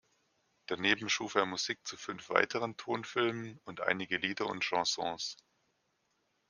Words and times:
Daneben 0.65 1.09
schuf 1.09 1.35
er 1.35 1.45
Musik 1.45 1.85
zu 1.87 1.95
fünf 1.95 2.29
weiteren 2.31 2.75
Tonfilmen 2.75 3.59
und 3.65 3.81
einige 3.81 4.17
Lieder 4.17 4.47
und 4.47 4.63
Chansons. 4.63 5.37